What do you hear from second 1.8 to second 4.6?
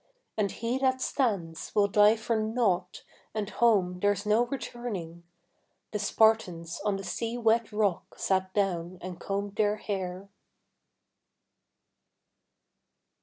die for nought, and home there's no